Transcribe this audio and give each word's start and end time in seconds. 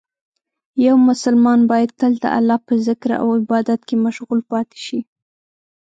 یو 0.85 0.95
مسلمان 1.09 1.59
باید 1.71 1.89
تل 1.99 2.13
د 2.23 2.25
الله 2.37 2.57
په 2.67 2.73
ذکر 2.87 3.09
او 3.21 3.27
عبادت 3.39 3.79
کې 3.87 3.95
مشغول 4.05 4.39
پاتې 4.51 4.77
شي. 4.85 4.99